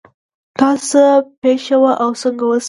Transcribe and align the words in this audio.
دا 0.59 0.69
څه 0.89 1.03
پېښه 1.41 1.75
وه 1.81 1.91
او 2.03 2.11
څنګه 2.21 2.43
وشوه 2.47 2.59